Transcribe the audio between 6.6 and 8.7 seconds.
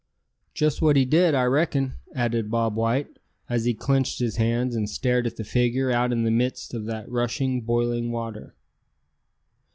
of that rushing, boiling water.